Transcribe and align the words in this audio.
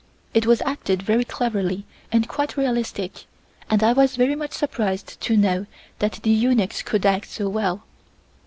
It 0.33 0.47
was 0.47 0.63
acted 0.63 1.03
very 1.03 1.23
cleverly 1.23 1.85
and 2.11 2.27
quite 2.27 2.57
realistic, 2.57 3.25
and 3.69 3.83
I 3.83 3.93
was 3.93 4.15
very 4.15 4.33
much 4.33 4.53
surprised 4.53 5.21
to 5.21 5.37
know 5.37 5.67
that 5.99 6.13
the 6.23 6.31
eunuchs 6.31 6.81
could 6.81 7.05
act 7.05 7.29
so 7.29 7.47
well. 7.47 7.83